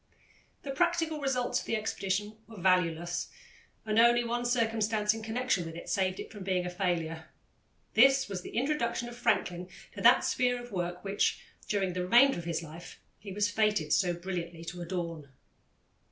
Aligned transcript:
The 0.63 0.71
practical 0.71 1.21
results 1.21 1.59
of 1.59 1.67
the 1.67 1.75
expedition 1.75 2.35
were 2.47 2.59
valueless, 2.59 3.27
and 3.85 3.99
only 3.99 4.23
one 4.23 4.45
circumstance 4.45 5.13
in 5.13 5.21
connection 5.21 5.63
with 5.63 5.75
it 5.75 5.89
saved 5.89 6.19
it 6.19 6.31
from 6.31 6.43
being 6.43 6.65
a 6.65 6.71
failure. 6.71 7.25
This 7.93 8.27
was 8.27 8.41
the 8.41 8.57
introduction 8.57 9.09
of 9.09 9.15
Franklin 9.15 9.69
to 9.93 10.01
that 10.01 10.23
sphere 10.23 10.59
of 10.59 10.71
work 10.71 11.03
which, 11.03 11.39
during 11.67 11.93
the 11.93 12.01
remainder 12.01 12.39
of 12.39 12.45
his 12.45 12.63
life, 12.63 12.99
he 13.19 13.31
was 13.31 13.51
fated 13.51 13.93
so 13.93 14.15
brilliantly 14.15 14.65
to 14.65 14.81
adorn. 14.81 15.29